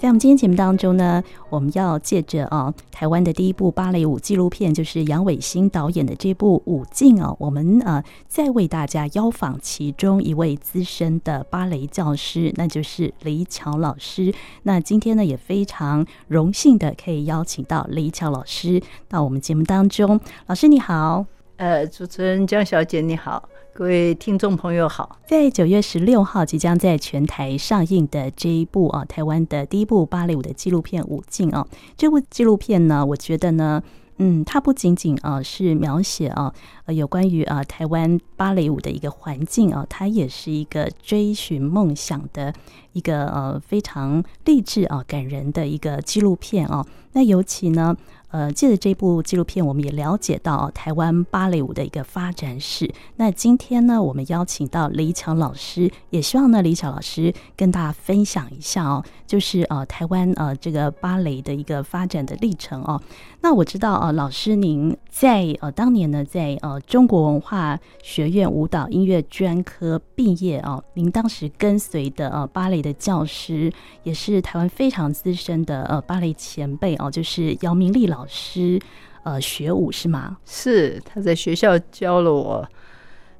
[0.00, 14.32] 在我们今天节目当中呢，我们要借着啊台湾的第一部芭蕾舞纪录片，就是杨伟新导演的这部《舞镜》啊，我们呃再为大家邀访其中一位资深的芭蕾教师，那就是李巧老师。
[14.62, 20.18] 那今天呢也非常荣幸的可以邀请到李巧老师到我们节目当中。
[20.46, 21.26] 老师你好，
[21.58, 23.46] 呃，主持人江小姐你好。
[23.72, 33.82] 各位听众朋友好，在九月十六号即将在全台上映的这一部啊，台湾的第一部芭蕾舞的纪录片《舞镜》啊，这部纪录片呢，我觉得呢，
[34.18, 36.52] 嗯，它不仅仅啊是描写啊
[36.84, 42.52] 呃有关于啊台湾芭蕾舞的一个环境啊，它也是一个追寻梦想的
[42.92, 46.84] 一个呃非常励志啊感人的一个纪录片啊。
[47.12, 47.96] 那尤其呢。
[48.30, 52.88] 呃，借着这部纪录片，我们也了解到台湾芭蕾舞的一个发展史。
[53.16, 63.02] 那今天呢，我们邀请到李巧老师，也希望呢，李巧老师跟大家分享一下哦，就是呃，台湾呃这个芭蕾的一个发展的历程哦。
[63.40, 73.72] 那我知道呃，老师您在呃当年呢，在呃中国文化学院舞蹈音乐专科毕业哦，您当时跟随的呃芭蕾的教师，
[74.04, 78.19] 也是台湾非常资深的呃芭蕾前辈哦，就是姚明丽老。
[78.20, 78.78] 老师，
[79.22, 80.36] 呃，学舞是吗？
[80.44, 82.68] 是，他在学校教了我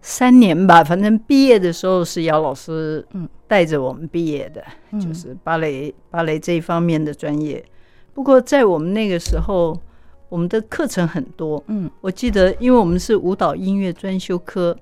[0.00, 0.82] 三年吧。
[0.82, 7.62] 反正毕业的时候是姚老师，嗯，带着我们毕业的，嗯、就是芭蕾芭蕾这一方面的专业。
[8.14, 9.78] 不过在我们那个时候，
[10.30, 14.74] 我们的课程很多，嗯，我记得，因为我们是舞蹈音乐专修科，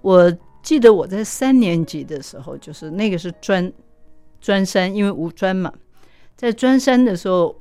[0.00, 3.72] 我记得我在三年级的时候，就是那个是专
[4.40, 5.72] 专三，因为五专嘛，
[6.34, 7.54] 在专三的时候。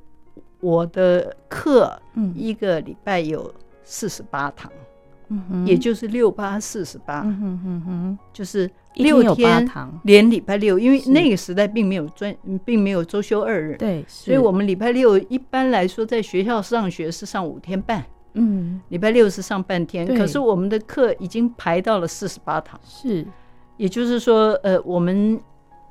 [0.63, 1.91] 我的课，
[2.33, 3.53] 一个礼拜有
[3.83, 4.71] 四十八堂，
[5.27, 9.69] 嗯，也就是六八四十八，嗯哼哼，就是六天
[10.03, 18.01] 连礼拜六，因为那个时代并没有专，并没有周休二日，对，所以我们礼拜六一般来说在学校上学是上五天半，
[18.35, 23.25] 嗯，礼拜六是上半天，可是我们的课已经排到了四十八堂，是，
[23.75, 25.37] 也就是说，呃，我们。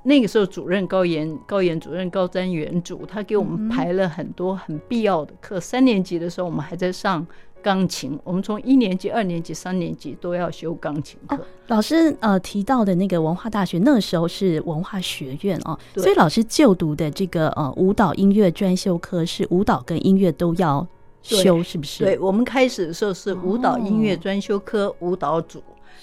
[0.04, 5.60] 那个时候，主任高岩高岩主任高瞻远瞩，他给我们排了很多很必要的课。
[5.60, 7.24] 三年级的时候，我们还在上
[7.62, 8.18] 钢琴。
[8.24, 11.38] 我们从一年级、二年级、三年级都要修钢琴课。
[11.68, 20.84] 老师呃提到的那个文化大学，那个时候是文化学院哦，所以老师就读的这个呃舞蹈音乐专修课是舞蹈跟音乐都要
[21.22, 22.02] 修，是不是？
[22.02, 25.62] 对，我们开始的时候是舞蹈音乐专修科舞蹈组。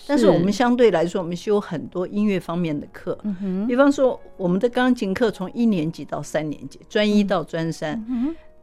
[0.09, 3.15] 但是我们相对来说，我们修很多音乐方面的课，
[3.67, 8.03] 比方说我们的钢琴课从一年级到三年级，专一到专三。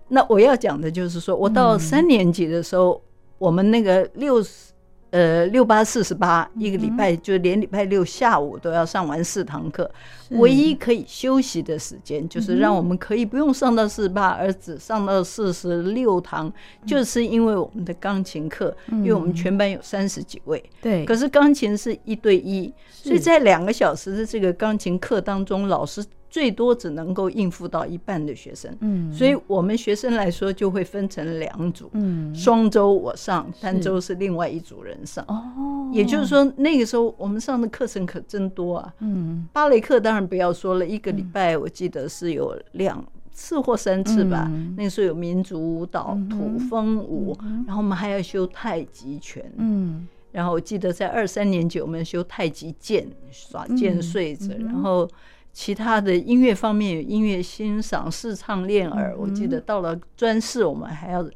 [0.09, 3.01] 那我要讲的就是说，我到三年级的时候，
[3.39, 4.73] 我们那个六十。
[5.11, 9.91] 呃，六八四十八，一个礼拜就连礼拜六下午都要上完四堂课，
[10.31, 16.53] 唯一可以休息的时间就是让我们可以不用上到四十八，而只上到四十六堂，
[16.85, 26.05] 就是因为我们的钢琴课，因为我们全班有三十几位，对，可是钢琴是一对一，所以在两个小时的这个钢琴课当中，老师。
[26.37, 43.03] 最多只能够应付到一半的学生，嗯，所以我们学生来说就会分成两组，嗯，双周我上，单周是另外一组人上，哦，也就是说那个时候我们上的课程可真多啊，嗯，芭蕾课当然不要说了，一个礼拜我记得是有两
[43.33, 44.47] 次或三次吧，
[44.77, 47.35] 那个时候有民族舞蹈、土风舞，
[47.67, 55.09] 然后我们还要修太极拳，嗯，然后我记得在二三年级我们修太极剑、耍剑穗子，然后。
[55.57, 59.17] 其他的音乐方面有音乐欣赏、视唱、练耳。
[59.17, 61.27] 我记得到了专四，我们还要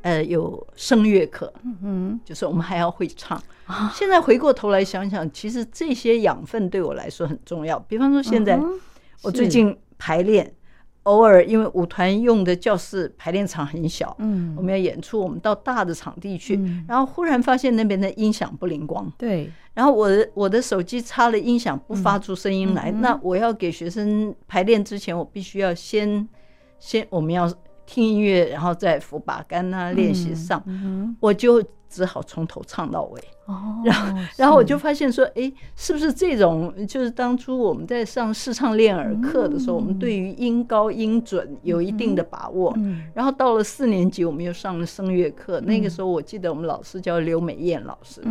[0.00, 3.38] 呃有声乐课，嗯，就是我们还要会唱。
[3.92, 7.78] 现在回过头来想想，其实这些养分对我来说很重要。
[7.80, 8.58] 比方说，现在
[9.22, 10.50] 我最近排练。
[11.04, 26.28] 偶尔因为舞团用的教室排练场很小，嗯，我们要演出，我们到大的场地去，然后忽然发现那边的音响不灵光，对，然后我的我的手机插了音响不发出声音来，那我要给学生排练之前，我必须要先
[26.78, 27.50] 先我们要
[27.88, 30.62] 听音乐，然后再扶把杆啊练习上，
[31.18, 31.64] 我就。
[31.90, 33.24] 只好从头唱到尾，
[33.82, 42.76] 然后，然后我就发现说，哎，是不是这种就是当初我们在上视唱练耳课的时候，我们对于音高音准有一定的把握。
[43.14, 48.22] 然后到了四年级，我们又上了声乐课，那个时候我记得我们老师叫刘美燕老师，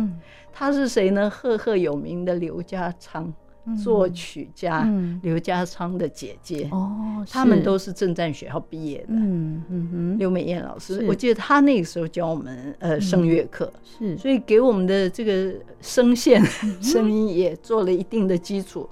[0.52, 1.28] 他是谁呢？
[1.28, 3.34] 赫赫有名的刘家昌。
[3.76, 4.88] 作曲家
[5.22, 9.06] 刘家昌的姐姐哦，他们都是正战学校毕业的。
[9.10, 16.42] 嗯嗯哼，刘美燕老师，我记得他那个时候教我们呃声乐课，是，所以给我们的这个声线
[16.80, 18.88] 声音也做了一定的基础，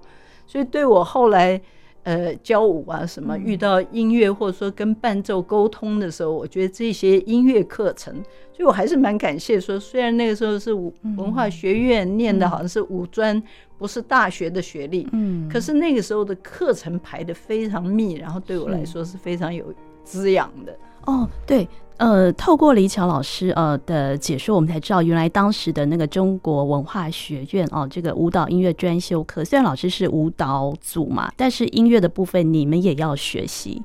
[0.46, 1.61] 所以对我后来
[2.02, 8.14] 呃教舞啊什么，遇到音乐或者说跟伴奏沟通的时候，我觉得这些音乐课程，
[8.52, 13.43] 所以我还是蛮感谢说，虽然那个时候是文化学院念的好像是五专，
[13.78, 19.64] 不是大学的学历，嗯，可是那个时候的课程排的非常密，然后对我来说是非常有
[20.05, 20.76] 滋养的。
[21.06, 21.69] 哦，对。
[21.99, 33.82] 呃，透过李巧老师呃的解说，我们才知道原来当时的那个中国文化学院哦，这个舞蹈音乐专修课，虽然老师是舞蹈组嘛，但是音乐的部分你们也要学习，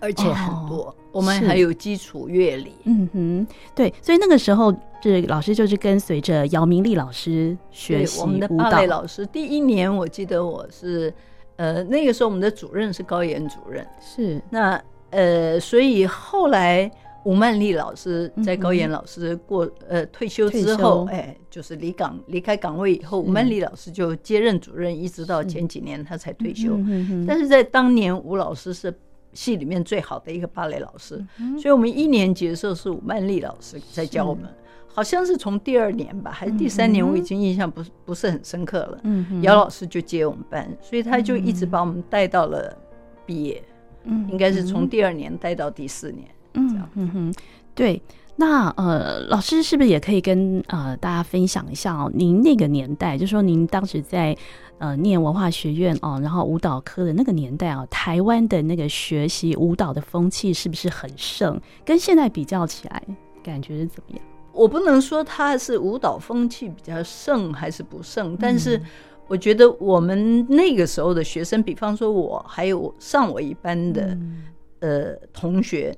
[0.00, 2.72] 而且很多，哦、我们还有基础乐理。
[2.84, 8.26] 嗯哼，对，所以那个时候这老师就是跟随着姚明丽老师学习舞蹈。
[8.26, 11.12] 我们的芭蕾老师第一年，我记得我是
[11.56, 16.90] 呃那个时候我们的主任是高岩主任，是那呃，所以后来。
[17.22, 26.78] 吴曼丽老师在高岩老师过、嗯、呃退休之后，哎，就是离岗离开岗位以后，吴曼丽老师就接任主任，一直到前几年他才退休。
[26.78, 28.90] 是但是在当年，吴老师是
[29.32, 34.44] 系里面最好的一个芭蕾老师，嗯、所以我们一年级的时候是吴曼丽老师在教我们，
[34.88, 39.00] 好像是从第二年吧，还是第三年，我已经印象不是不是很深刻了。
[39.04, 42.76] 嗯，姚老师就接我们班，所以他就一直把我们带到了
[43.24, 43.62] 毕业，
[44.04, 46.28] 嗯，应该是从第二年带到第四年。
[46.54, 47.34] 嗯嗯哼，
[47.74, 48.02] 对，
[48.40, 52.10] 那呃，老师是不是也可以跟呃大家分享一下哦？
[52.14, 54.34] 您那个年代，就说您当时在
[54.78, 61.60] 呃念文化学院哦，然后舞蹈科的那个年代啊，台湾的那个学习舞蹈的风气是不是很盛？
[61.84, 63.02] 跟现在比较起来，
[63.42, 64.24] 感觉是怎么样？
[64.54, 68.80] 我不能说它是舞蹈风气比较盛还是不盛，但是
[69.28, 74.44] 我觉得我们那个时候的学生，比方说我还有上我一班的、嗯、
[74.78, 75.94] 呃同学。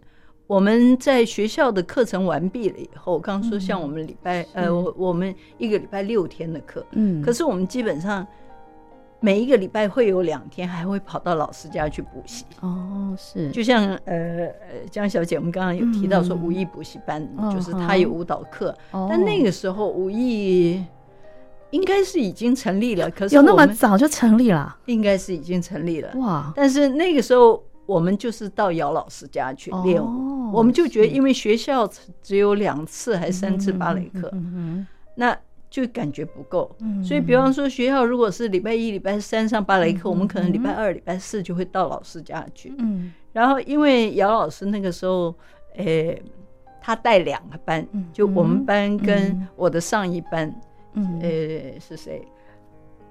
[0.53, 8.27] 我们在学校的课程完毕了以后，刚刚说像我们礼拜、嗯、呃，我我们一个礼拜六天的课，嗯，可是我们基本上
[9.19, 12.45] 每一个礼拜会有两天还会跑到老师家去补习。
[12.61, 14.47] 哦，是，就像呃
[14.91, 20.85] 江小姐，我们刚刚有提到说武艺补习班，嗯、就是她有舞蹈课，哦、但那个时候武艺
[21.71, 24.77] 应该是已经成立了，可是有那么早就成立了？
[24.85, 26.13] 应该是已经成立了。
[26.17, 26.53] 哇！
[26.55, 27.65] 但是那个时候。
[27.93, 31.89] 我们就是到姚老师家去练舞，哦、我们就觉得，因为学校
[32.23, 34.33] 只有两次还是三次芭蕾课，
[35.15, 35.37] 那
[35.69, 36.75] 就感觉不够。
[36.81, 42.75] 嗯、所以，比方说学校如果是礼拜一、礼拜三上芭蕾课，嗯、我们可能礼拜二、礼拜四就会到老师家去。
[42.79, 45.35] 嗯、然后因为姚老师那个时候，
[45.77, 46.23] 诶，
[46.81, 50.55] 他带两个班，就我们班跟我的上一班，
[50.95, 52.23] 嗯、诶，是谁？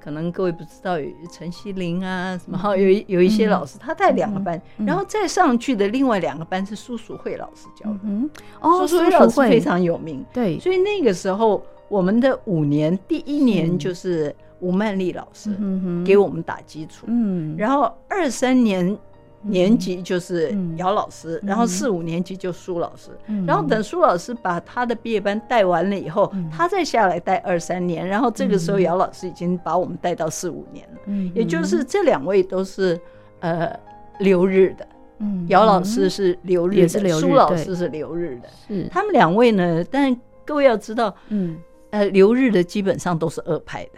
[0.03, 7.99] 可能各位不知道有陈希林啊什么，哈有有一些老师他带两个班，然后再上去的另外两个班是苏淑慧老师教的。
[8.03, 10.25] 嗯，哦，苏淑慧老师非常有名。
[10.33, 15.55] 对，所以那个时候我们的五年第一年就是吴曼丽老师
[16.03, 18.97] 给我们打基础，嗯，然后二三年。
[19.43, 23.09] 年级就是姚老师，然后四五年级就苏老师，
[23.47, 32.99] 然后等苏老师把他的毕业班带完了以后，他再下来带二三年，然后这个时候姚老师已经把我们带到四五年了，也就是这两位都是
[33.39, 33.75] 呃
[34.19, 34.87] 留日的，
[35.47, 38.87] 姚老师是留日的，苏老师是留日的，是。
[38.91, 41.57] 他们两位呢，但各位要知道，嗯，
[41.89, 43.91] 呃，留日的基本上都是二派的。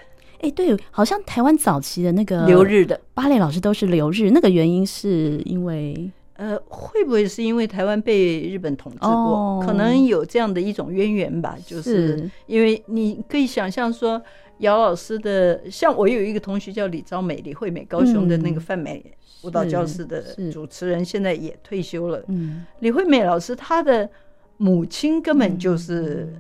[0.44, 9.08] 哎，对，好像台湾早期的那个留日的芭蕾老师都是留日，那个原因是因为，呃，会不会是因为台湾被日本统治过？
[9.08, 11.58] 哦、可能有这样的一种渊源吧。
[11.66, 14.22] 就是因为你可以想象说，
[14.58, 19.02] 姚老师的，像我有一个同学叫李昭美，李惠美，高雄的那个泛美
[19.44, 20.22] 舞蹈教室的
[20.52, 22.22] 主持人，现在也退休了。
[22.28, 24.10] 嗯，李惠美老师她的
[24.58, 26.34] 母亲根本就是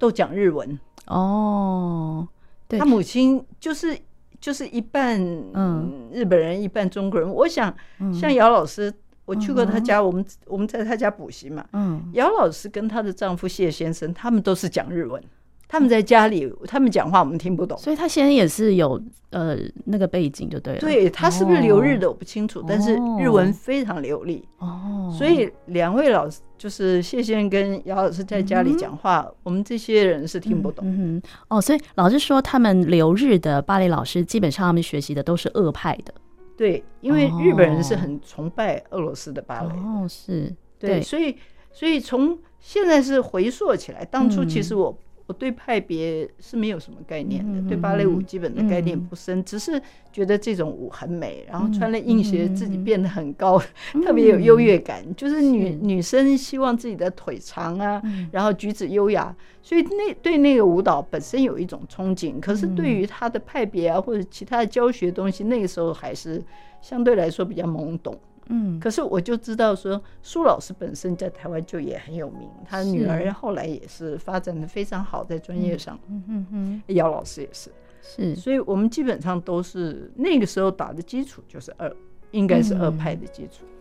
[0.00, 0.76] 都讲日文
[1.06, 2.26] 哦。
[2.68, 3.96] 他母亲就是
[4.40, 5.20] 就是一半
[5.54, 7.30] 嗯日本人，一半中国人。
[7.30, 7.74] 我想
[8.12, 8.92] 像姚老师，
[9.24, 11.64] 我去过他家，我们我们在他家补习嘛。
[11.72, 15.22] 嗯，姚老师跟她的丈夫谢先生，他们都是讲日文。
[15.68, 19.56] 他们在家里，他们讲话我们听不懂，所以他现在也是有呃
[19.86, 20.78] 那个背景就对了。
[20.78, 24.46] 对，他是不是留日的我不清楚，但是日文非常流利。
[24.58, 30.84] 哦，所以两位老师就是谢先跟姚老师在家里讲话，我们这些人是听不懂。
[30.86, 36.14] 嗯，哦，所以老师说他们留日的芭蕾老师基本上他们学习的都是俄派的。
[36.56, 39.70] 对，因为日本人是很崇拜俄罗斯的芭蕾。
[39.70, 40.54] 哦，是。
[40.78, 41.36] 对，所以
[41.72, 44.98] 所以从现在是回溯起来，当初其实我。
[45.26, 53.60] 我对派别是没有什么概念的，嗯、对芭蕾舞基本的概念不深，嗯、只是觉得这种舞很美，然后穿了硬鞋自己变得很高，
[53.94, 55.02] 嗯、特别有优越感。
[55.04, 62.38] 嗯、就是女是女生希望自己的腿长啊，嗯、然后举止优雅，所以那对那个舞蹈本身有一种憧憬。
[62.38, 66.40] 可是对于她的派别啊或者其他的教学东西，那个时候还是
[66.80, 68.16] 相对来说比较懵懂。
[68.48, 75.98] 嗯，可是我就知道说，苏老师本身在台湾就也很有名，他女儿后来也是发展的非常好，在专业上。
[76.08, 81.94] 嗯嗯嗯，姚老师也是，是，所以我们基本上都是那个时候打的基础就是二，
[82.30, 83.64] 应该是二派的基础。
[83.64, 83.75] 那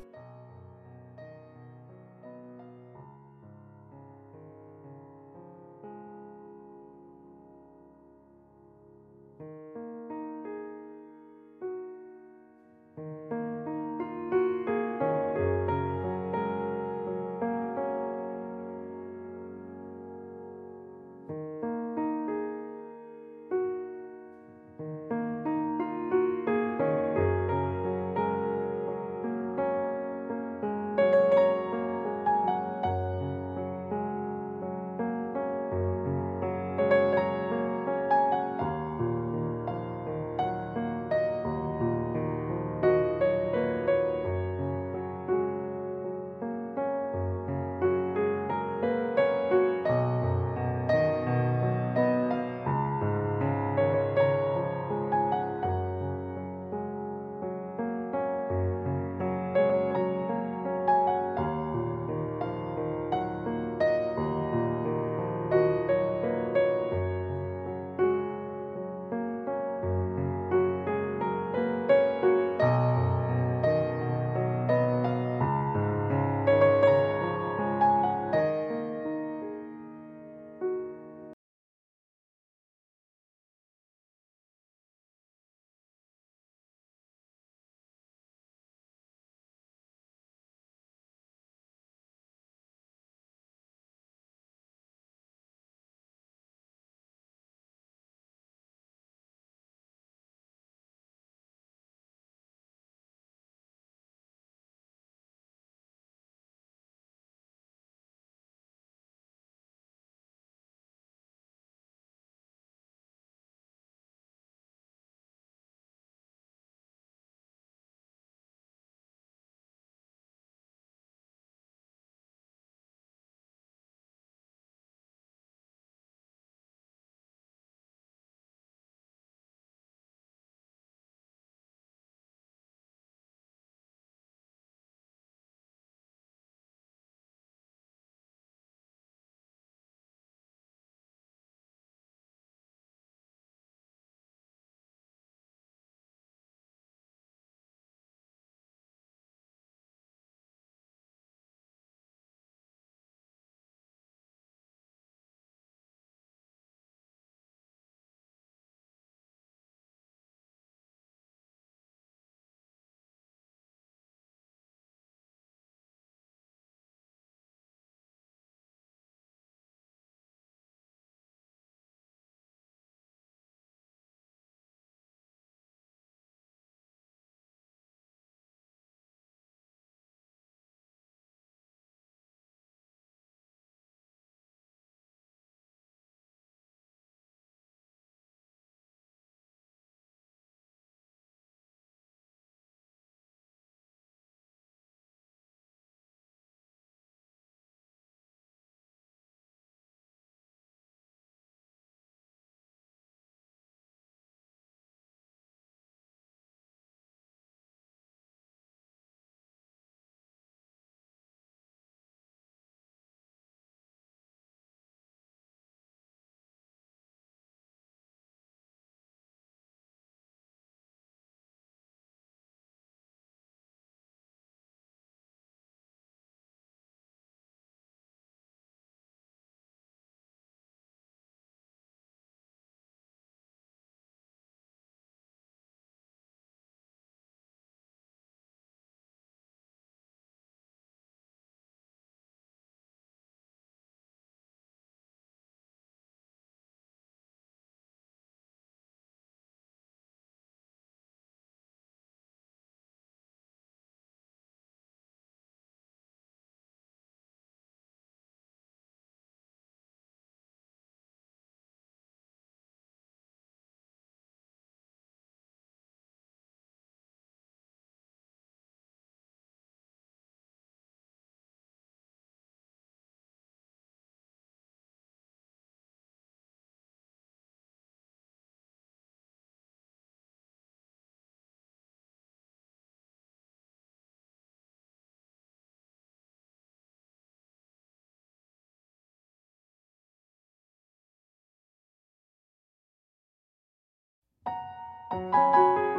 [295.15, 295.94] 呃，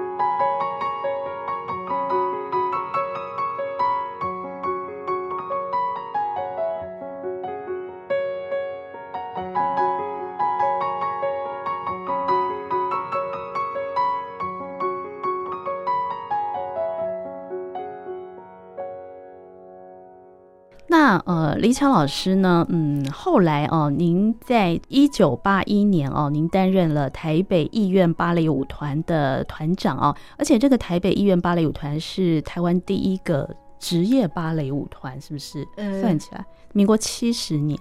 [21.67, 22.65] 李强老师呢？
[22.69, 35.67] 嗯，后来哦，您在一九八一年哦，您担任了台北艺苑芭蕾舞团的团长哦，而且这个台北艺苑芭蕾舞团是台湾第一个职业芭蕾舞团，是不是？
[35.77, 37.77] 嗯，算起来，民国七十年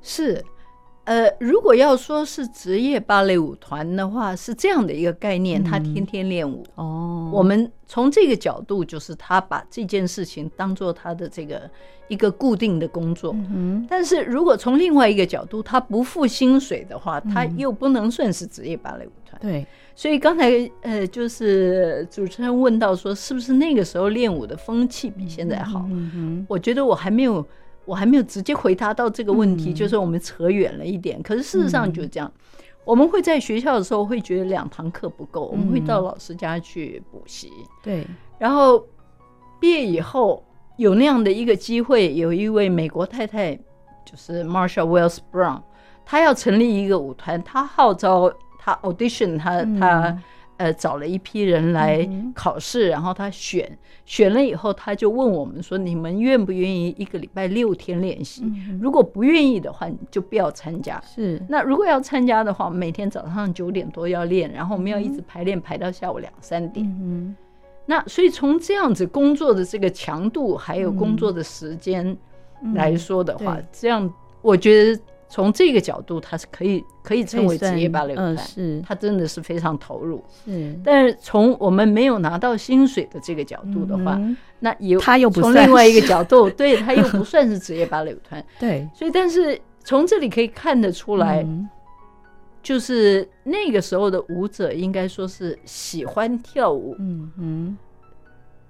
[0.00, 0.44] 是。
[1.10, 6.64] 呃，如果要说是职业芭蕾舞团的话，是这样的一个概念，他天天练舞。
[6.76, 11.68] 哦，我们从这个角度，就是他把这件事情当做他的这个
[12.06, 13.34] 一个固定的工作。
[13.52, 19.36] 嗯，但是如果从另外一个角度，他不付薪水的话，他又不能算是职业芭蕾舞团。
[19.42, 20.48] 对，所以刚才
[20.82, 25.84] 呃，就是主持人问到说，是不是那个时候练舞的风气比现在好？
[25.90, 27.44] 嗯，我觉得我还没有。
[27.84, 31.22] 我还没有直接回答到这个问题，嗯、就是我们扯远了一点。
[31.22, 32.40] 可是事实上就这样，嗯、
[32.84, 37.50] 我们会在学校的时候会觉得两堂课不够，嗯、我们会到老师家去补习。
[37.82, 38.06] 对，
[38.38, 38.84] 然后
[39.58, 40.44] 毕业以后
[40.76, 43.54] 有那样的一个机会，有一位美国太太，
[44.04, 45.60] 就是 Marsha Wells Brown，
[46.04, 50.22] 她要成立一个舞团，她号召她 audition，她她。
[50.60, 58.44] 嗯呃，找了一批人来考试，然后他选选了以后，他就问我们说：“你们愿不愿意一个礼拜六天练习？
[58.78, 61.00] 如果不愿意的话，你就不要参加。
[61.00, 66.84] 是，那如果要参加的话，每天早上九点多要练，然后我们要一直排练排到下午两三点。
[67.00, 67.34] 嗯，
[67.86, 72.14] 那所以从这样子工作的这个强度，还有工作的时间
[72.74, 75.00] 来说的话，这样我觉得。
[75.30, 80.22] 从这个角度，他是可以可以称为职业芭蕾舞团，是，他真的是非常投入。
[80.44, 84.20] 是，但是从我们没有拿到薪水的这个角度的话，
[84.58, 88.44] 那也他又从另外一个角度， 对他又不算是职业芭蕾舞团。
[88.58, 91.46] 对，所以但是从这里可以看得出来，
[92.60, 97.78] 就是那个时候的舞者应该说是喜欢跳舞，嗯嗯，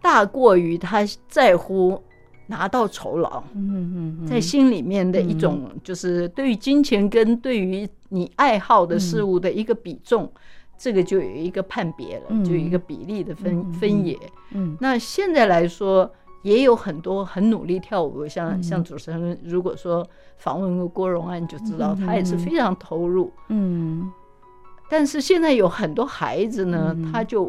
[0.03, 2.01] 大过于他在乎。
[2.51, 10.29] 拿到酬劳，嗯嗯，在心里面的一种，就是对于金钱跟对于你爱好的事物的一个比重，
[10.77, 14.19] 这个就有一个判别了，就有一个比例的分分野。
[14.51, 16.11] 嗯，那现在来说，
[16.43, 20.05] 也有很多很努力跳舞，像像主持人如果说
[20.37, 23.33] 访问过郭荣安，就知道他也是非常投入。
[23.47, 24.11] 嗯，
[24.91, 27.49] 但是现在有很多孩子呢，他就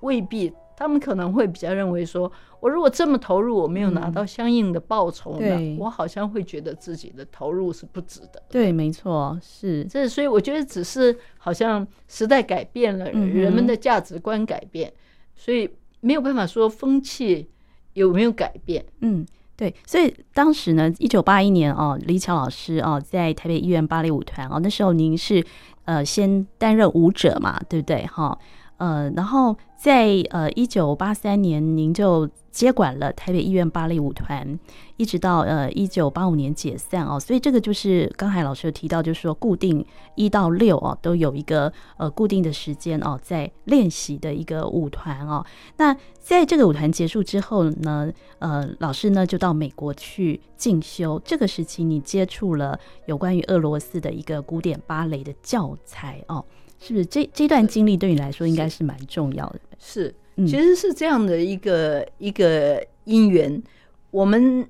[0.00, 0.50] 未必。
[0.78, 8.40] 他们可能会比较认为说，我如果这么投入，我没有拿到相应的报酬呢，嗯、我好像会觉得自己的投入是不值得。
[8.48, 14.92] 对，没错，是这，所以我觉得只是好像时代改变了，人们的价值观改变，
[15.34, 17.50] 所以没有办法说风气
[17.94, 18.84] 有没有改变。
[19.00, 25.44] 嗯，对，所以当时呢，一九八一年哦，李巧老师哦，在台北医院芭蕾舞团哦，那时候您是
[25.86, 28.06] 呃先担任舞者嘛，对不对？
[28.06, 28.38] 哈。
[28.76, 34.58] 呃，然后在呃一九八三年，您就接管了台北医院芭蕾舞团，
[34.96, 37.18] 一直到呃一九八五年解散哦。
[37.18, 39.86] 所以这个就是刚才老师有提到，就是说固定
[40.16, 45.46] 一到六哦都有一个呃固定的时间哦在练习的一个舞团哦。
[45.76, 51.22] 那在这个舞团结束之后呢，呃老师呢就到美国去进修。
[51.24, 56.44] 这个时期你接触了有关于俄罗斯的一个古典芭蕾的教材哦。
[56.80, 59.60] 是不是这这段经历对你来说应该是蛮重要的？
[59.78, 63.62] 是，其实是这样的一个一个因缘。
[64.10, 64.66] 我们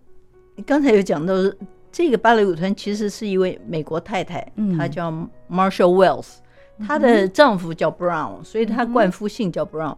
[0.67, 1.35] 刚才有讲到，
[1.93, 5.11] 这个芭蕾舞团其实是一位美国太太，她叫
[5.51, 6.27] Marshall Wells，
[6.87, 9.97] 她的丈夫叫 Brown，所以她冠夫姓叫 Brown。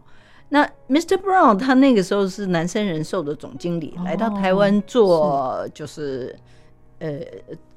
[0.49, 1.15] 那 Mr.
[1.15, 6.35] Brown 他那个时候是南山人寿的总经理，来到台湾做就是
[7.01, 7.19] 呃。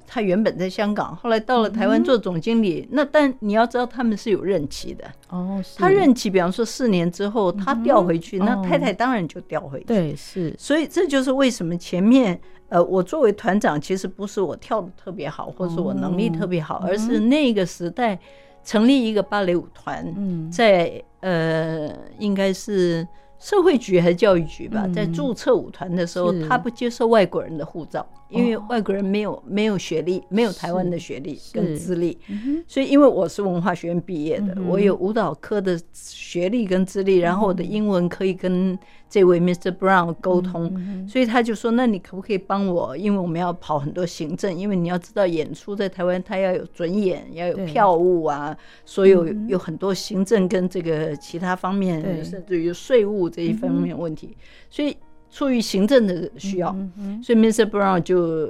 [0.07, 2.87] 他原本在香港，后来到了台湾做总经理。
[2.91, 5.03] 那但你要知道，他们是有任期的。
[5.29, 9.85] 哦，他任期，比方说四年之后，他调回去，那太太当然就调回去。
[9.85, 10.53] 对，是。
[10.59, 18.17] 所以这就是为什么前面呃，我作为团长，其实不是我跳的特别好，或是我能力特别好，而是那个时代
[18.63, 23.05] 成立一个芭蕾舞团，在呃，应该是
[23.39, 28.07] 社会局还是教育局吧，在注册舞团的时候，他不接受外国人的护照。
[28.29, 39.71] 因为外国人没有没有学历，没有台湾的学历跟资历，嗯、所以因为我是文化学院毕业的，嗯、我有舞蹈科的学历跟资历，然后我的英文可以跟这位 Mr.
[39.71, 42.97] Brown 沟通，嗯、所以他就说：“那你可不可以帮我？
[42.97, 54.35] 因为我们要跑很多行政，因为你要知道演出在台湾，他要有准演，要有票务啊，所有有很多行政跟这个其他方面，甚至于税务这一方面问题，
[54.69, 54.97] 所以。”
[55.35, 57.65] 出于行政的需要，嗯嗯、所以 Mr.
[57.65, 58.49] Brown 就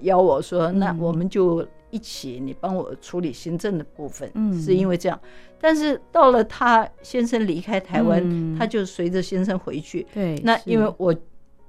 [0.00, 4.28] 邀我说：“嗯、那我们就一起，你帮我处理行政的部分。
[4.34, 5.16] 嗯”是因为这样。
[5.60, 10.04] 但是到了他先生离开台湾，嗯、他就随着先生回去。
[10.12, 11.14] 对，那因为我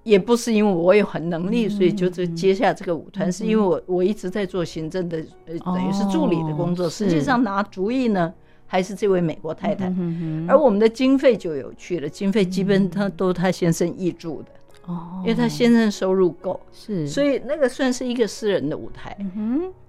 [0.02, 6.88] 也不是因为我有很能力，嗯、所以就是接下这个舞团，嗯、是因为我我一直在做行政的，呃，等于是助理的工作。
[6.88, 8.34] 哦、实际上拿主意呢，
[8.76, 9.88] 还是这位美国太太。
[9.98, 14.50] 嗯、而我们的经费就有趣了，经费基本他都他先生挹注的。
[14.86, 19.18] 哦，因为他先生收入够，是，所以那个算是一个私人的舞台，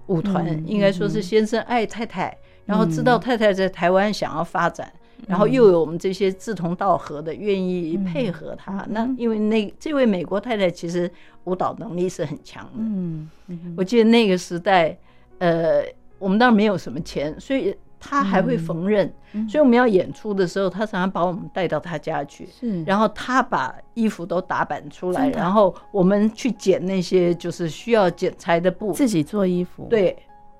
[0.06, 4.90] 舞团应该说是先生爱太太，然后知道太太在台湾想要发展，
[5.26, 8.86] 然后又有我们这些志同道合的愿意配合他。
[8.88, 11.10] 那因为那这位美国太太其实
[11.44, 13.28] 舞蹈能力是很强的，嗯，
[13.76, 14.96] 我记得那个时代，
[15.40, 15.82] 呃，
[16.18, 17.74] 我们当然没有什么钱，所以。
[17.98, 19.10] 他还会缝纫，
[19.48, 22.84] 所以我们要演出的时候，他常常把我们带到他家去，是。
[22.84, 29.86] 然后他把衣服都打版出来，然后我们去剪那些就是需要剪裁的布，自己做衣服。
[29.90, 30.16] 对，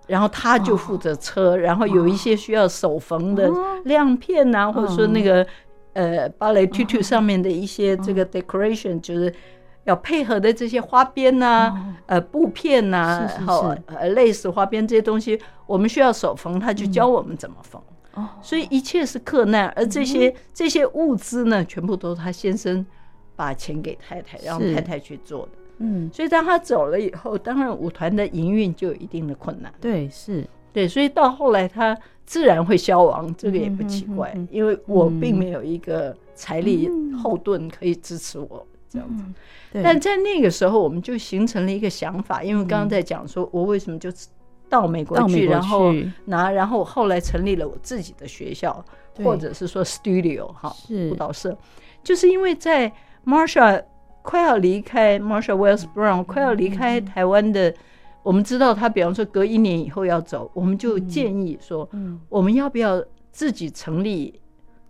[0.06, 3.50] 然后他就负责车，然后有一些需要手缝的
[3.84, 5.46] 亮片啊，或者说那个
[5.92, 9.32] 呃芭蕾 tutu 上面的一些这个 decoration，就是。
[9.86, 17.80] 要配合的这些花边呐、啊，哦、呃，布片呐、啊，然后呃，类似花边这些东西，我们需要手缝，他就教我们怎么缝。
[18.40, 22.84] 所以一切是克难，而这些、嗯、这些物资呢，全部都是他先生
[23.34, 25.52] 把钱给太太，让太太去做的。
[25.78, 29.72] 嗯，所以当他走了以后，当然舞团的营运就有一定的困难。
[29.80, 30.46] 对，是。
[30.72, 36.90] 对，所以到后来他自然会消亡，这个也不奇怪，嗯、因为我并没有一个财力
[37.22, 38.66] 后盾可以支持我。
[38.96, 39.24] 这样子，
[39.82, 44.10] 但在那个时候，我们就形成了一个想法，因为刚刚在讲说，我为什么就
[44.70, 45.92] 到美国去，然后
[46.24, 48.82] 拿，然后后来成立了我自己的学校，
[49.22, 50.74] 或者是说 studio 哈，
[51.10, 51.56] 舞蹈社，
[52.02, 52.90] 就是因为在
[53.26, 53.84] Marsha
[54.22, 57.74] 快要离开 Marsha Wells Brown 快要离开台湾的，
[58.22, 61.88] 我们知道他，比方说隔一年以后要走，我们就建议说，
[62.28, 64.40] 我们要不要自己成立？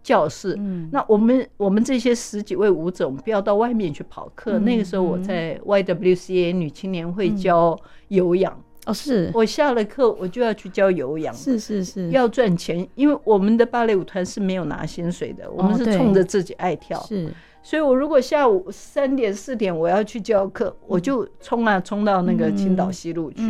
[0.07, 4.57] 教室，嗯、那我们我们这些十几位舞者，我们不要到外面去跑课。
[4.57, 9.33] 嗯、那个时候我在 YWCA 女青年会教有氧，哦，是。
[9.35, 17.29] 我下了课我就要去教有氧，是是是，要赚钱，因为我们的芭蕾舞团是没有拿薪水的，我们是冲着自己爱跳，是，
[17.61, 23.42] 所以我如果下午三点四点我要去教课，我就冲啊冲到那个青岛西路去。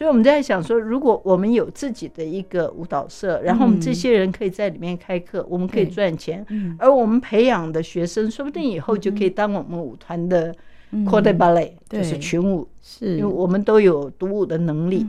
[0.00, 6.42] 所以我们在想说，如果我们有自己的一个舞蹈社，然后我们这些人可以在里面开课，我们可以赚钱，
[6.78, 10.54] 而我们培养的学生，说不定以后就可以当我们舞团的
[11.04, 15.06] corps de ballet，就是群舞，是，因为我们都有独舞的能力，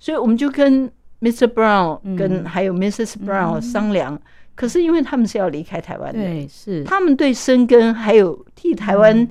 [0.00, 1.46] 所以我们就跟 Mr.
[1.46, 3.24] Brown 跟还有 Mrs.
[3.24, 4.20] Brown 商量，
[4.56, 9.28] 可是因为他们是要离开台湾的，对，是，他们对生根还有替台湾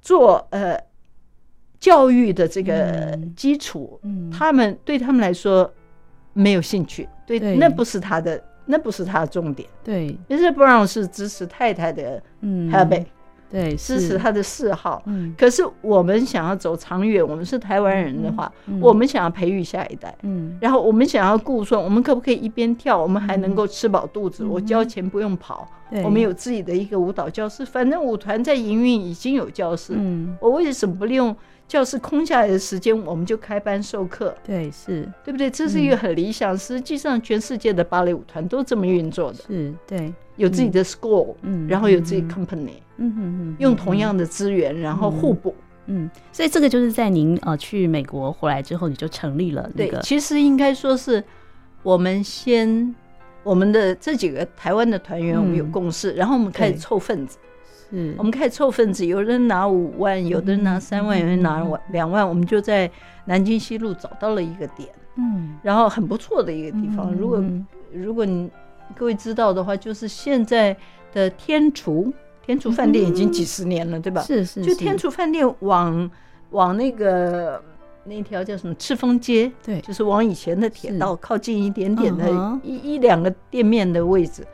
[0.00, 0.88] 做呃。
[1.80, 3.98] 教育的这个基础，
[4.30, 5.68] 他们对他们来说
[6.34, 9.66] 没有兴趣，对，那不是他的，那不是他的重点。
[9.82, 10.52] 对，Mr.
[10.52, 13.06] Brown 是支持太太的 habit，
[13.50, 15.02] 对，支持他的嗜好。
[15.38, 24.44] 可是我们想要走长远，我们是台湾人的话，我们想要培育下一代，嗯，然后我们想要顾顺，我们可不可以一边跳，我们还能够吃饱肚子？
[24.44, 25.66] 我交钱不用跑，
[26.04, 31.34] 我们有自己的一个舞蹈教室，反正舞团在营运已经有教室，嗯，我为什么不利用？
[31.70, 34.34] 教室空下来的时间，我们就开班授课。
[34.42, 35.48] 对，是对不对？
[35.48, 36.58] 这是一个很理想。
[36.58, 39.38] 实际上，全世界的芭蕾舞团都这么运作的。
[39.46, 45.54] 是，对，有自己的 school，嗯，然后有自己 company，嗯嗯，用同样的资源，然后互补。
[45.86, 49.98] 嗯，所以这个就是在您呃去美国回来之后，你就成立了那个。
[49.98, 51.22] 对，其实应该说是
[51.84, 52.92] 我们先，
[53.44, 57.38] 我们的这几个台湾的团员，我们有共识，然后我们开始凑份子。
[57.90, 62.90] 是我们开始凑份子，有人拿五万，有的人拿三万，有人拿万两万，我们就在
[63.24, 67.12] 南京西路找到了一个点，嗯，然后很不错的一个地方。
[67.12, 67.44] 如果
[67.92, 68.48] 如果你
[68.96, 70.76] 各位知道的话，就是现在
[71.12, 72.12] 的天厨，
[72.44, 74.22] 天厨饭店已经几十年了，对吧？
[74.22, 76.10] 是是，就天厨饭店往
[76.50, 77.62] 往那个
[78.04, 82.30] 那条叫什么赤峰街，对，就是往以前的铁道靠近一点点的
[82.62, 84.46] 一一两个店面的位置。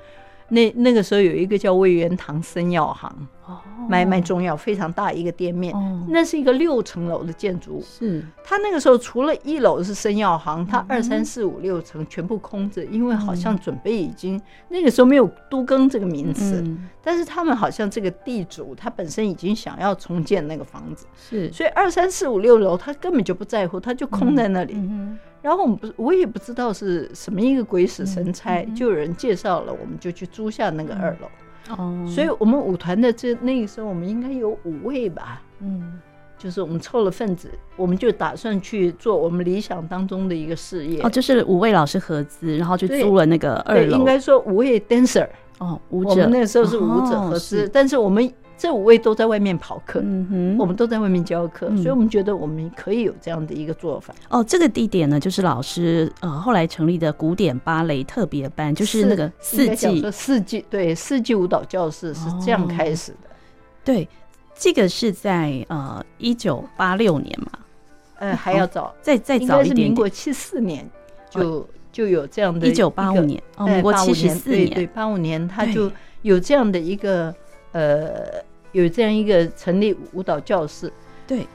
[0.49, 3.11] 那那个时候有一个叫魏元堂生药行，
[3.47, 5.75] 哦，卖卖中药，非常大一个店面。
[5.75, 7.83] 哦，那是一个六层楼的建筑物。
[7.83, 16.89] 是，他那个时候除了一楼是生药行，他嗯二三四五六层全部空着，因为好像准备已经那个时候没有都更这个名词，嗯。
[17.03, 24.75] 但是他们好像这个地主他本身已经想要重建那个房子，是，所以二三四五六楼他根本就不在乎，他就空在那里。
[24.77, 31.29] 嗯然后我们不，我也不知道是什么一个鬼使神差，嗯嗯就有人介绍了，我们就去租下那个二楼。
[31.69, 36.01] 哼，哦，所以我们舞团的这那个时候，我们应该有五位吧，嗯，
[36.37, 41.01] 就是我们凑了份子，我们就打算去做我们理想当中的一个事业。
[41.03, 45.29] 哦，就是五位老师合资，然后就租了那个二对，楼，应该说五位 dancer，
[45.59, 47.69] 哦，舞者，我们那个时候是舞者合哦资，是。
[47.69, 50.01] 但是我们这五位都在外面跑课。
[50.03, 51.77] 嗯哼，我们都在外面教课，嗯。
[51.79, 54.15] 所以我们觉得我们可以有这样的一个做法。
[54.29, 60.11] 哦，这个地点呢，就是老师呃后来成立的古典芭蕾特别班，就是那个四季。
[60.11, 63.29] 四季对四季舞蹈教室是这样开始的。
[63.85, 64.09] 对，
[64.55, 67.53] 这个是在呃一九八六年嘛，
[68.19, 70.89] 呃，还要早，再再早一点点，该是民国七四年
[71.31, 75.91] 就就有这样的一九八五年，哦，哎民国85七十四对对，年，八五年他就
[76.23, 77.33] 有这样的一个
[77.77, 80.91] 呃，有这样一个成立舞蹈教室。
[81.27, 81.47] 对，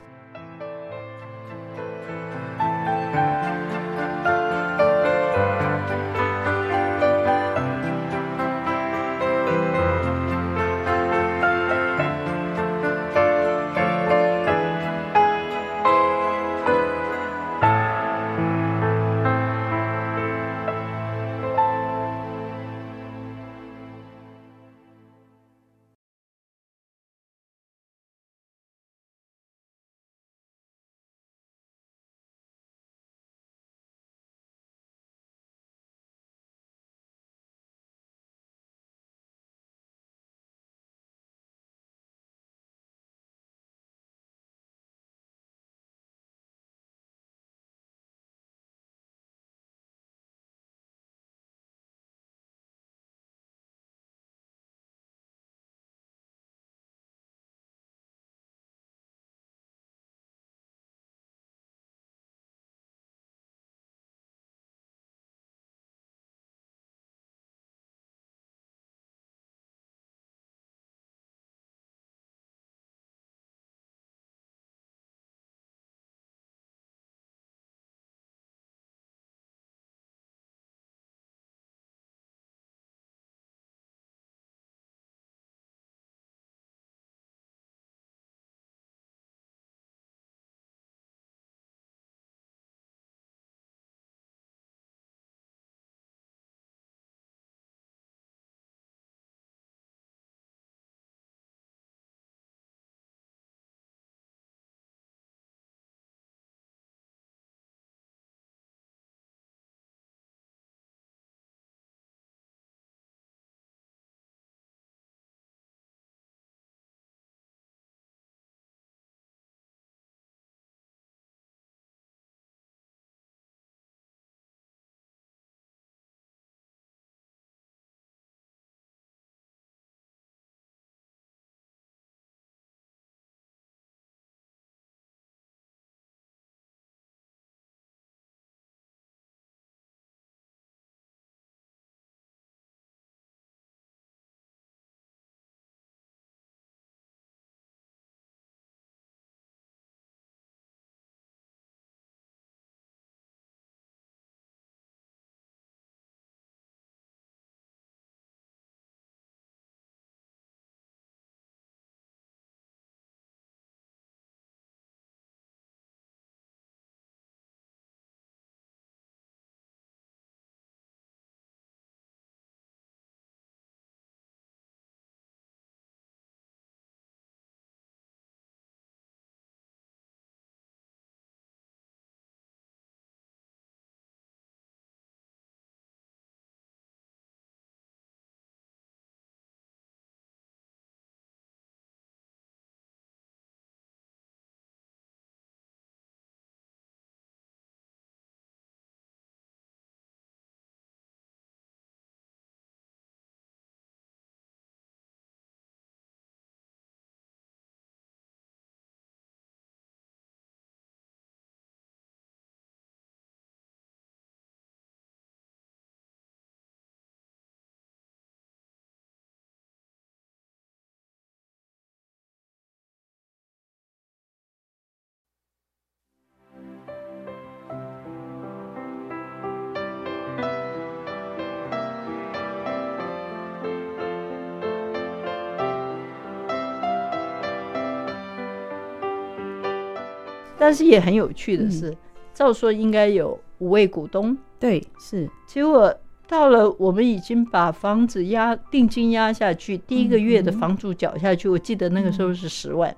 [240.62, 241.92] 但是也很有趣的是，
[242.36, 245.92] 照说应该有五位股东，对，是，结果
[246.28, 252.96] 到了我们已经把房子押定金押下去，第一个月的房租缴下去，我记得那个时候是十万，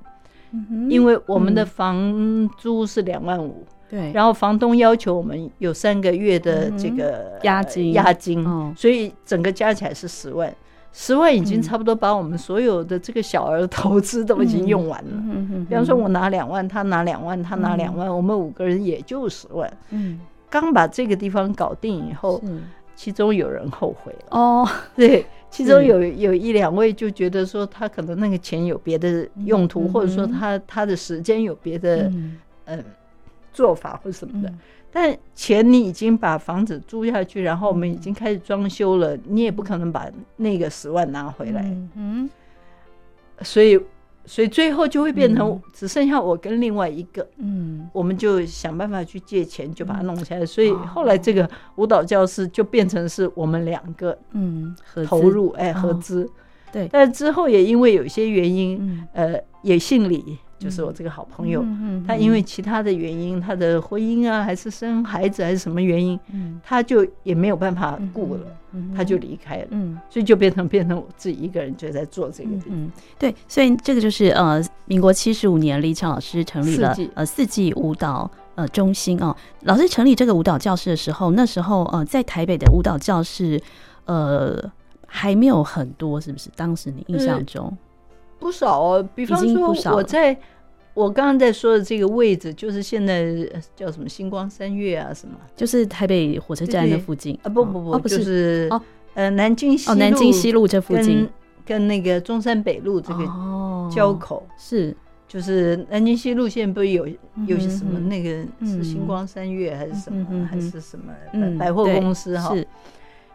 [0.90, 3.66] 因为我们的房租是两万五。
[3.90, 8.44] 对，然后房东要求我们有三个月的这个押金，押金，
[8.76, 10.54] 所以整个加起来是十万，
[10.96, 15.12] 十万已经差不多把我们所有的这个小额投资都已经用完了。
[15.68, 19.72] 比方说，我拿两万，他拿两万，他拿两万，我们五个人也就十万。
[19.90, 22.40] 嗯，刚把这个地方搞定以后，
[22.96, 24.38] 其中有人后悔了。
[24.38, 32.04] 哦，对， 其中有有一两位就觉得说，他可能那个钱有别的用途，或者说他他的时间有别的，
[32.68, 32.84] 嗯。
[33.54, 34.52] 做法或什么的，
[34.92, 41.62] 但钱你已经把房子租下去，然后我们已经开始装修了，你也不可能把那个十万拿回来。
[41.96, 42.30] 嗯，
[43.42, 43.80] 所以，
[44.26, 50.46] 所以最后就会变成只剩下我跟另外一个，嗯，我们就想办法去借钱，就把它弄下来。
[50.46, 56.30] 所以后来这个舞蹈教室就变成是我们两个，嗯，投入，哎，合资。
[56.72, 60.38] 对，但之后也因为有些原因，呃，也姓李。
[60.64, 61.66] 就是我这个好朋友，
[62.08, 68.42] 他因为其他的原因，他的婚姻啊，还是生孩子，还是什么原因，嗯、他就也没有办法顾了，
[68.96, 72.50] 他就离开了，嗯、所以就变成变成我自己一个人就在做这个。
[72.68, 79.36] 嗯，对，所以这个就是呃，民国七十五年，李强老师成立了呃四季舞蹈呃中心哦。
[79.64, 83.62] 老师成立这个舞蹈教室的时候，那时候呃，在台北的舞蹈教室
[84.06, 84.58] 呃
[85.06, 86.50] 还没有很多，是不是？
[86.56, 87.68] 当时你印象中？
[87.70, 87.78] 嗯
[88.44, 90.38] 不少哦，比方说我在
[90.94, 93.34] 我刚刚在说的这个位置，就是现在
[93.76, 97.38] 叫什么星光三月啊，什么，就是台北火车站的附近。
[97.42, 98.68] 啊，不不不，不是。
[98.70, 98.80] 哦，
[99.16, 101.28] 呃，南京西哦，南京西路这附近，
[101.66, 103.26] 跟那个中山北路这个
[103.92, 104.46] 交口。
[104.56, 104.96] 是，
[105.28, 107.08] 就是南京西路线不是有
[107.48, 111.12] 有些什么那个是星光三月还是什么还是什么
[111.58, 112.56] 百货公司哈，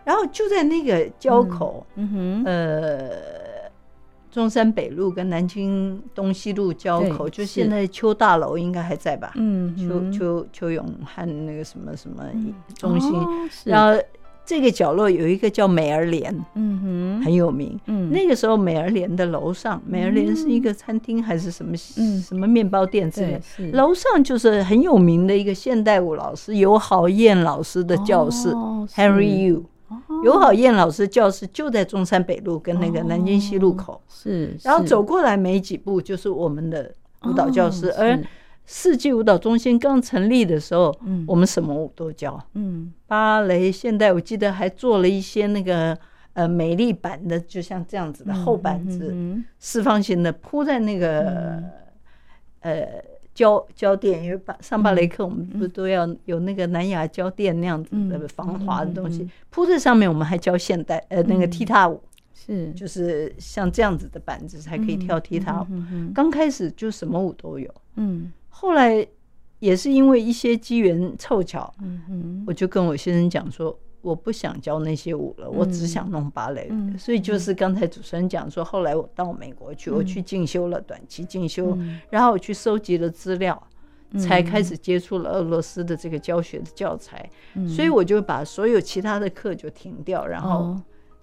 [0.04, 3.57] 然后就在那个交口，嗯哼，呃。
[4.38, 9.32] 中山北路跟南京东西路交口，就现在邱大楼应该还在吧？
[9.34, 12.22] 嗯，邱邱邱永汉那个什么什么
[12.76, 13.12] 中心，
[13.64, 14.00] 然后
[14.46, 17.76] 这个角落有一个叫美儿莲，嗯哼，很有名。
[17.86, 21.74] 嗯，那个时候美儿莲的楼上，美儿莲是一个餐厅还是什么？
[21.96, 23.40] 嗯，什么面包店之类。
[23.72, 28.50] 楼上就是很有名的一个现代舞老师尤好燕老师的教室
[28.94, 29.64] ，Henry Yu。
[30.24, 36.92] 游好燕老师教室就在中山北路跟那个南京西路口，是，然后走过来没几步就是我们的
[37.24, 37.92] 舞蹈教室。
[37.92, 38.18] 而
[38.66, 40.94] 世纪舞蹈中心刚成立的时候，
[41.26, 45.96] 我们什么舞都教，嗯，芭蕾、现代，我记得还做了一些那个
[46.32, 49.14] 呃美丽版的，就像这样子的厚板子，
[49.58, 51.62] 四方形的铺在那个
[52.60, 52.86] 呃。
[53.38, 60.08] 胶胶垫，因为上芭蕾课，我们不是都要有那个南亚胶垫那样子的防滑的东西铺在上面。
[60.08, 62.02] 我们还教现代呃那个踢踏舞，
[62.34, 65.66] 是就是像这样子的板子才可以跳踢踏舞。
[66.12, 69.06] 刚开始就什么舞都有，嗯，后来
[69.60, 73.78] 也是因为一些机缘凑巧，嗯，我就跟我先生讲说。
[74.08, 76.72] 我不想教那些舞了，我只想弄芭蕾。
[76.98, 81.76] 所以就是刚才主持人讲说，后来我到美国去，我去进修了短期进修，
[82.08, 83.62] 然后我去收集了资料，
[84.18, 87.28] 才开始接触了俄罗斯的这个教学的教材。
[87.68, 90.74] 所以我就把所有其他的课就停掉，然后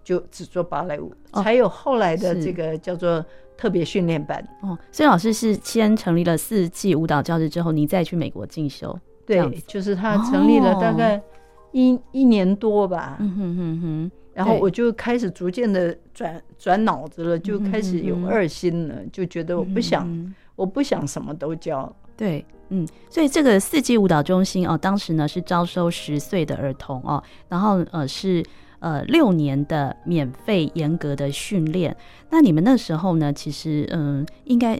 [0.03, 3.25] 就只做芭蕾舞，才有后来的这个叫做
[3.57, 4.47] 特别训练班。
[4.61, 8.95] 哦，所以老师是先成立了四季舞蹈教室之后，你再去美国进修。
[9.25, 11.19] 对，就是他成立了大概。
[11.75, 21.93] 一一年多吧，嗯哼哼哼，然后我就开始逐渐的转转脑子了，就开始有二心了，就觉得我不想，我不想什么都教。
[22.15, 28.41] 对，嗯，所以这个四季舞蹈中心哦，当时呢是招收十岁的儿童哦，然后呃是
[28.79, 31.93] 呃六年的免费严格的训练。
[32.29, 34.79] 那你们那时候呢，其实嗯，应该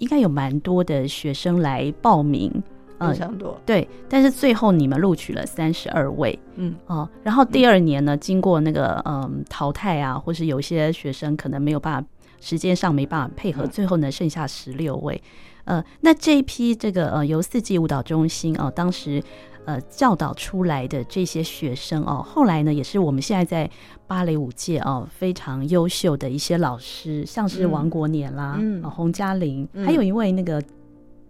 [0.00, 2.62] 应该有蛮多的学生来报名。
[2.98, 6.74] 非常多，对，但是最后你们录取了三十二位，嗯。
[6.86, 12.08] 哦，然后第二年呢，经过那个嗯淘汰啊，或是有些学生可能没有办法，
[12.40, 15.22] 时间上没办法配合，最后呢剩下十六位，
[15.64, 19.22] 呃，那这一批这个呃由四季舞蹈中心哦，当时
[19.66, 23.70] 呃教导出来的这些学生哦，后来呢也是我们现在在
[24.06, 30.62] 芭蕾舞界哦非常优秀的一些老师，像是王国年啦，嗯，洪嘉玲，还有一位那个。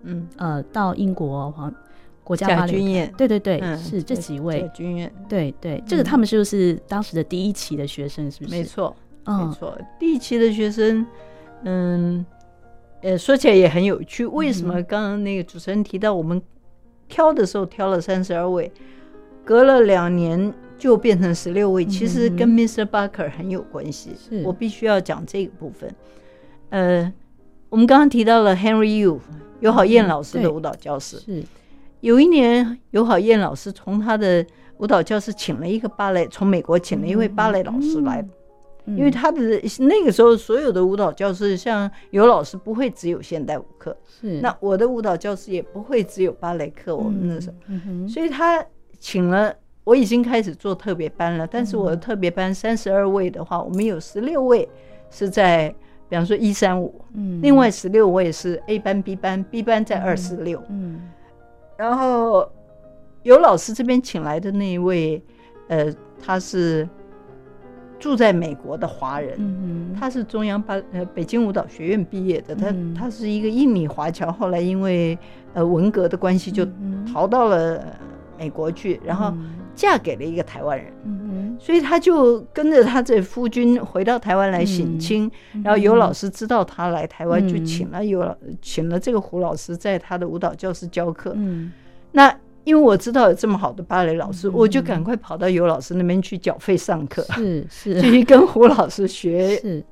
[0.07, 1.75] 嗯呃，到英国皇
[2.25, 8.31] 国家芭蕾，对对对，是这几位军演，对对，这个他们是不是当时的第一期的学生？
[8.31, 8.51] 是不是？
[8.51, 11.07] 没错，没错，第一期的学生，
[11.65, 12.25] 嗯，
[13.03, 16.41] 呃，说起来也很有趣，为什么刚刚那个主持人提到我们
[17.09, 18.73] 挑的时候挑了三十二位，
[19.45, 22.85] 隔了两年就变成十六位，其实跟 Mr.
[22.85, 24.11] Barker 很有关系。
[24.19, 25.95] 是我必须要讲这个部分。
[26.71, 27.13] 呃，
[27.69, 29.19] 我们刚刚提到了 Henry Yu
[29.61, 31.45] 尤好燕老师的舞蹈教室，是
[32.01, 34.45] 有一年尤好燕老师从他的
[34.79, 38.27] 舞蹈教室请了一个芭蕾，从美国请了一位芭蕾老师来。
[38.89, 39.41] 因为他的
[39.81, 46.95] 那个时候，所有的舞蹈教室，像尤老师不会只有现代舞课，是那我的舞蹈教室也不会只有芭蕾课。
[46.95, 48.65] 我们那时候，所以他
[49.01, 49.53] 请了，
[49.83, 51.45] 我已经开始做特别班了。
[51.45, 54.69] 但是我的特别班三十二位的话，我们有十六位
[55.11, 55.75] 是在，
[56.09, 57.05] 比方说一三五，
[57.43, 61.01] 另外十六位是 A 班、B 班，B 班在二四六，嗯，
[61.77, 62.51] 然后
[63.23, 65.23] 尤老师这边请来的那一位，
[65.69, 66.89] 呃，他是。
[67.99, 75.19] 住在美国的华人，嗯、他是中央芭呃北京舞蹈学院毕业的，他、嗯、他是一个印尼华侨，后来因为
[75.55, 76.67] 呃文革的关系就
[77.11, 77.83] 逃到了
[78.39, 79.33] 美国去，嗯、然后
[79.77, 91.71] 嫁给了一个台湾人，嗯、所以他就跟着他这夫君回到台湾来省亲，嗯、然后尤老师知道他来台湾，就请了尤请了这个胡老师在他的舞蹈教室教课，嗯、
[92.11, 92.35] 那。
[92.67, 99.85] 因为我知道有这么好的芭蕾老师，我就赶快跑到尤老师那边去缴费上课，是是， 去跟胡老师学。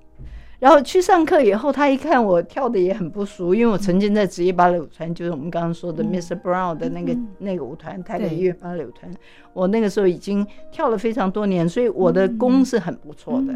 [0.65, 6.41] 是，然后去上课以后，他一看我跳的也很不俗，因为我曾经在职业芭蕾舞团，就是我们刚刚说的 Mr.
[6.41, 9.13] Brown 的那个那个舞团，台北音乐芭蕾舞团，
[9.53, 13.55] 我那个时候已经跳了非常多年，所以我的功是很不错的。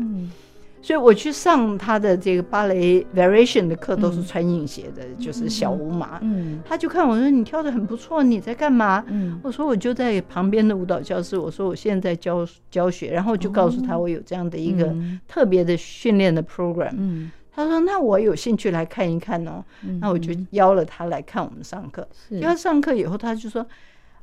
[0.81, 6.19] 所以我去上他的这个芭蕾 variation 的课，都是穿硬鞋的，嗯、就是小舞马。
[6.23, 9.05] 嗯，他就看我说，你跳的很不错，你在干嘛？
[9.09, 11.37] 嗯，我说我就在旁边的舞蹈教室。
[11.37, 14.95] 我说我现在教教学，然后就告诉他我有这样的一个
[15.27, 16.95] 特别的训练的 program。
[16.97, 19.63] 嗯，他说那我有兴趣来看一看哦。
[19.85, 22.09] 嗯、那我就邀了他来看我们上课。
[22.29, 23.67] 是，他上课以后，他就说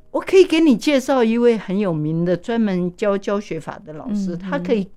[0.10, 4.88] 我可以给你介绍一位很有名的专门教教学法的老师，嗯、他可以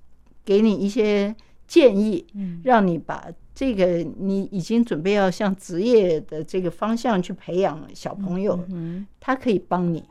[0.44, 1.34] 给你一些。
[1.68, 2.26] 建议，
[2.64, 3.86] 让你把这个
[4.18, 8.58] 你已经准备要向职业的这个方向去培养小朋友，
[9.20, 10.02] 他可以帮你。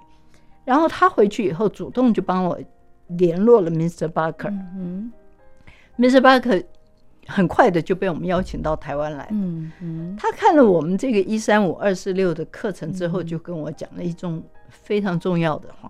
[0.63, 2.59] 然后他回去以后，主动就帮我
[3.07, 4.07] 联络了 Mr.
[4.07, 4.53] Barker。
[5.97, 6.19] Mr.
[6.19, 6.63] Barker
[7.25, 9.27] 很快的就被我们邀请到台湾来。
[10.17, 15.89] 他看了我们这个一三五二四六的课程之后，就跟我讲了一种非常重要的话。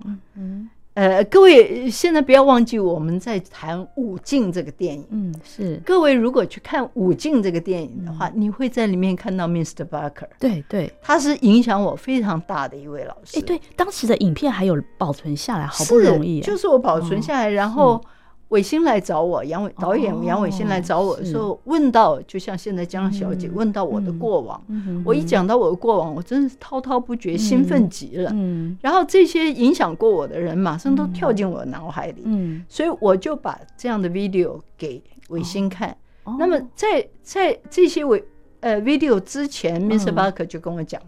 [0.97, 5.05] 呃，各位现在不要忘记我们在谈《武进》这个电影。
[5.11, 5.79] 嗯，是。
[5.85, 9.85] 各位如果去看《武进》这个电影的话，你会在里面看到 Mr.
[9.85, 10.27] Barker。
[10.39, 13.37] 对对，他是影响我非常大的一位老师。
[13.37, 16.41] 哎，对，当时的影片还有保存下来，好不容易。
[16.41, 18.03] 就是我保存下来，然后。
[18.49, 24.61] 伟星来找我，杨伟导演杨伟星来找我的时候，问到就像现在江小姐问到我的过往，
[25.03, 28.33] 我一讲到我的过往，我真是滔滔不绝，兴奋极了。
[28.81, 32.23] 然后这些影响过我的人，马上都跳进我的脑海里，
[32.69, 35.95] 所以我就把这样的 video 给伟星看。
[36.39, 38.23] 那么在在这些伟
[38.61, 40.13] 呃 video 之前，Mr.
[40.13, 41.07] Barker 就跟我讲了，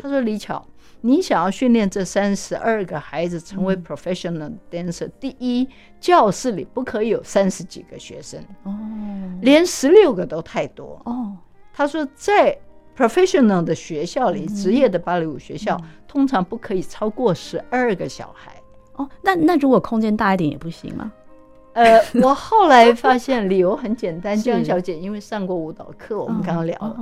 [0.00, 0.64] 他说李巧。
[1.06, 5.68] 你想要训练这三十二个孩子成为 professional dancer，第一，
[6.00, 8.76] 教室里不可以有三十几个学生，哦，
[9.40, 11.00] 连十六个都太多。
[11.04, 11.32] 哦，
[11.72, 12.58] 他说在
[12.96, 18.60] professional 的学校里，职业的芭蕾舞学校通常不可以超过十二个小孩。
[18.94, 21.12] 哦，那那如果空间大一点也不行吗？
[21.76, 26.96] 呃， 我后来发现理由很简单， 江小姐因为上过舞蹈课，我们刚刚聊了。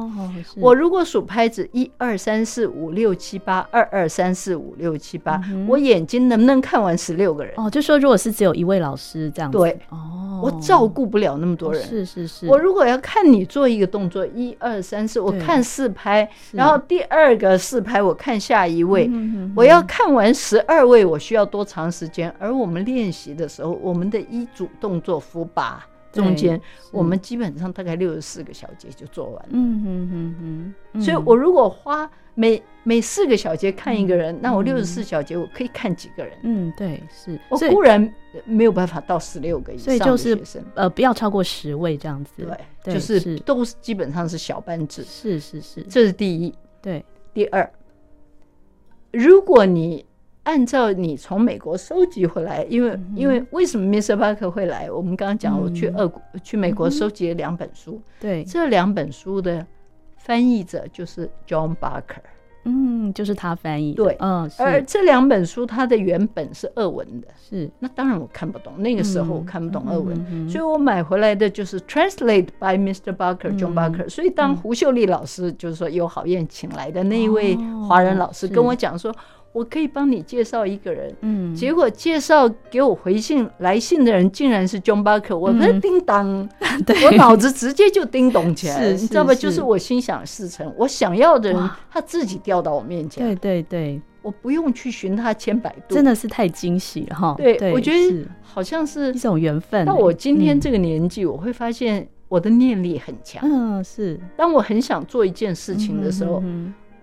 [0.56, 7.54] 我如果数拍子一二三四五六七八，二二三四五六七八，我眼睛能不能看完十六个人？
[7.56, 9.56] 哦，就说如果是只有一位老师这样子。
[9.56, 11.80] 对，哦，我照顾不了那么多人。
[11.80, 12.48] 是是是。
[12.48, 19.08] 我如果要看你做一个动作，一二三四，我看四拍，然后第二个四拍我看下一位，
[19.54, 22.34] 我要看完十二位，我需要多长时间？
[22.40, 24.63] 而我们练习的时候，我们的一组。
[24.80, 26.60] 动作扶把中间，
[26.92, 29.48] 我们基本上大概六十四个小节就做完了。
[29.50, 31.02] 嗯嗯嗯嗯。
[31.02, 36.38] 所以我如果花每每四个小节看一个人，那我六十四小节我可以看几个人？
[36.42, 42.48] 嗯，对，是我固然没有办法到十六个以上的学生，呃，不要超过十位这样子。
[42.82, 45.02] 对，就是都是基本上是小班制。
[45.02, 46.54] 是是是，这是第一。
[46.80, 47.68] 对，第二，
[49.10, 50.06] 如果你。
[50.44, 54.14] 按照你从美国收集回来，因为因为为什么 Mr.
[54.14, 54.90] Barker 会来？
[54.90, 59.66] 我们刚刚讲，我去俄国去美国收集了两本书，对，这两本书的
[60.18, 62.22] 翻译者就是 John Barker。
[62.66, 63.92] 嗯，就是他翻译。
[63.92, 67.70] 对，嗯，而这两本书它的原本是俄文的，是。
[67.78, 73.14] 那当然我看不懂，那个时候我看不懂俄文，所以我买回来的就是 translate by Mr.
[73.14, 74.08] Barker John Barker。
[74.08, 77.54] 所以当胡秀丽老师就是说由郝燕请来的那一位
[77.86, 79.14] 华人老师跟我讲说。
[79.54, 86.48] 我可以帮你介绍一个人，嗯，结果介绍给我回信来信的人竟然是 John Barker，我不是叮当，
[87.06, 89.34] 我脑子直接就叮咚起来，你知道吧？
[89.34, 89.62] 就是。
[89.64, 97.34] 我心想事成，我想要的人他自己掉到我面前，对对对，我不用去寻他千百度，真的是太惊喜了哈！
[97.38, 99.86] 对，我觉得好像是一种缘分。
[99.86, 104.20] 到我今天这个年纪，我会发现我的念力很强，嗯，是。
[104.36, 106.42] 当我很想做一件事情的时候。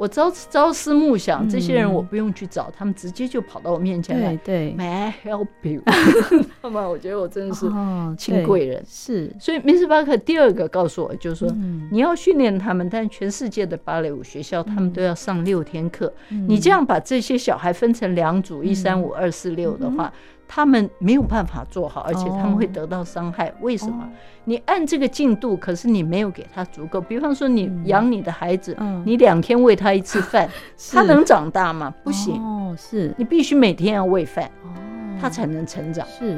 [0.01, 4.35] 我朝朝思暮想，这些人我不用去找，嗯、他们直接就跑到我面前来。
[4.37, 5.79] 对，对，May I help you？
[6.63, 7.67] 那么我觉得我真的是
[8.17, 8.79] 亲贵人。
[8.79, 9.85] 哦、是，所以 Mr.
[9.85, 16.11] Barker 第二个告诉我，就是说、嗯、你要训练他们，但全世界的芭蕾舞学校，他们都要上六天课。
[16.29, 20.11] 嗯、你这样把这些小孩分成两组，一三五二四六的话。
[20.51, 23.53] 嗯他们没有办法做好，而且他们会得到伤害。
[23.61, 24.05] 为什么？
[24.43, 26.99] 你按这个进度，可是你没有给他足够。
[26.99, 28.75] 比方说，你养你的孩子，
[29.05, 30.49] 你两天喂他一次饭，
[30.91, 31.93] 他能长大吗？
[32.03, 32.35] 不行。
[32.43, 34.51] 哦，是你必须每天要喂饭，
[35.21, 36.05] 他才能成长。
[36.07, 36.37] 是。